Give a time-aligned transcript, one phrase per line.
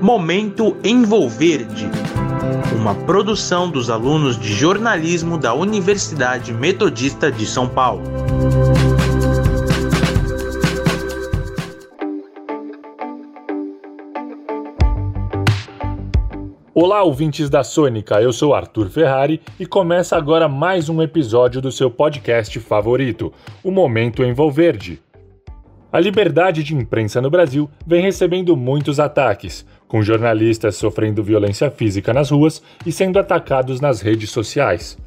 [0.00, 1.90] Momento Envolverde,
[2.76, 8.04] uma produção dos alunos de jornalismo da Universidade Metodista de São Paulo.
[16.72, 21.72] Olá, ouvintes da Sônica, eu sou Arthur Ferrari e começa agora mais um episódio do
[21.72, 23.32] seu podcast favorito,
[23.64, 25.02] o Momento Envolverde.
[25.90, 32.12] A liberdade de imprensa no Brasil vem recebendo muitos ataques, com jornalistas sofrendo violência física
[32.12, 34.98] nas ruas e sendo atacados nas redes sociais.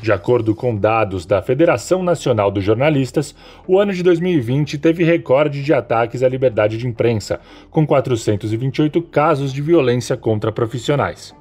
[0.00, 3.34] De acordo com dados da Federação Nacional dos Jornalistas,
[3.66, 9.52] o ano de 2020 teve recorde de ataques à liberdade de imprensa, com 428 casos
[9.52, 11.34] de violência contra profissionais.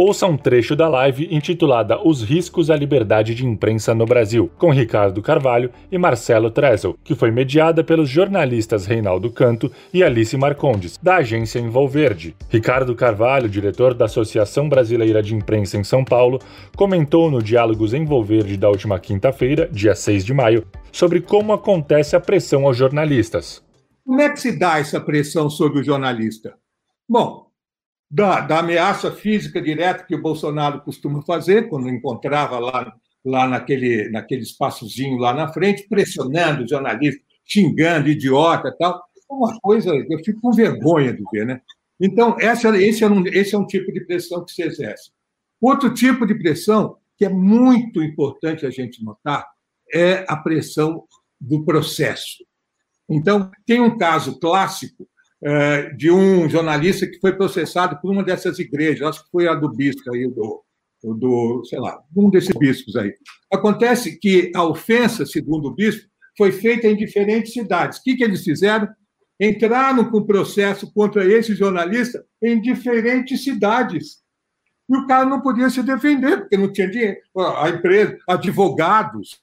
[0.00, 4.70] Ouça um trecho da live intitulada Os Riscos à Liberdade de Imprensa no Brasil, com
[4.70, 10.96] Ricardo Carvalho e Marcelo Trezel, que foi mediada pelos jornalistas Reinaldo Canto e Alice Marcondes,
[11.02, 12.36] da agência Envolverde.
[12.48, 16.38] Ricardo Carvalho, diretor da Associação Brasileira de Imprensa em São Paulo,
[16.76, 22.20] comentou no Diálogos Envolverde da última quinta-feira, dia 6 de maio, sobre como acontece a
[22.20, 23.64] pressão aos jornalistas.
[24.06, 26.54] Como é que se dá essa pressão sobre o jornalista?
[27.08, 27.47] Bom,
[28.10, 32.92] da, da, ameaça física direta que o Bolsonaro costuma fazer, quando encontrava lá,
[33.24, 39.02] lá naquele, naquele espaçozinho lá na frente, pressionando os jornalistas, xingando, idiota tal.
[39.30, 41.60] É uma coisa, eu fico com vergonha de ver, né?
[42.00, 45.10] Então, essa, esse, é um, esse é um tipo de pressão que se exerce.
[45.60, 49.44] Outro tipo de pressão, que é muito importante a gente notar,
[49.92, 51.04] é a pressão
[51.40, 52.44] do processo.
[53.08, 55.08] Então, tem um caso clássico
[55.96, 59.70] de um jornalista que foi processado por uma dessas igrejas, acho que foi a do
[59.70, 60.64] bispo aí, do,
[61.02, 63.12] do sei lá, um desses bispos aí.
[63.52, 67.98] Acontece que a ofensa, segundo o bispo, foi feita em diferentes cidades.
[67.98, 68.88] O que, que eles fizeram?
[69.40, 74.18] Entraram com processo contra esse jornalista em diferentes cidades.
[74.88, 77.18] E o cara não podia se defender, porque não tinha dinheiro.
[77.56, 79.40] A empresa, advogados,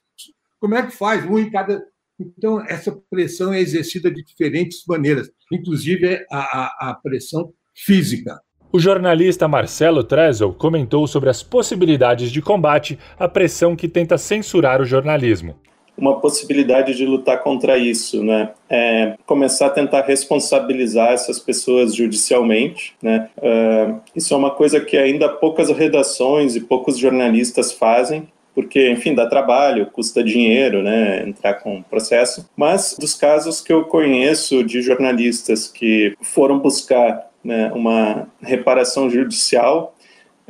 [0.58, 1.24] como é que faz?
[1.24, 1.82] Um em cada
[2.18, 8.40] então, essa pressão é exercida de diferentes maneiras, inclusive a, a, a pressão física.
[8.72, 14.80] O jornalista Marcelo Trezel comentou sobre as possibilidades de combate à pressão que tenta censurar
[14.80, 15.56] o jornalismo.
[15.96, 22.94] Uma possibilidade de lutar contra isso, né, é começar a tentar responsabilizar essas pessoas judicialmente,
[23.02, 23.30] né.
[23.38, 29.14] Uh, isso é uma coisa que ainda poucas redações e poucos jornalistas fazem porque, enfim,
[29.14, 32.48] dá trabalho, custa dinheiro, né, entrar com processo.
[32.56, 39.94] Mas dos casos que eu conheço de jornalistas que foram buscar né, uma reparação judicial,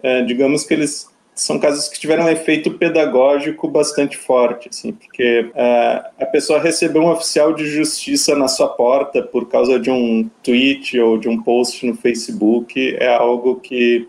[0.00, 5.50] é, digamos que eles são casos que tiveram um efeito pedagógico bastante forte, assim, porque
[5.52, 10.30] é, a pessoa recebeu um oficial de justiça na sua porta por causa de um
[10.44, 14.08] tweet ou de um post no Facebook é algo que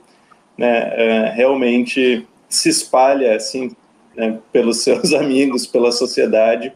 [0.56, 3.75] né, é, realmente se espalha assim
[4.17, 6.73] né, pelos seus amigos, pela sociedade.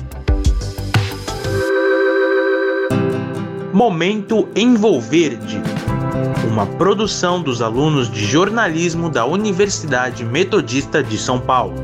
[3.73, 5.61] Momento Envolverde.
[6.51, 11.75] Uma produção dos alunos de jornalismo da Universidade Metodista de São Paulo.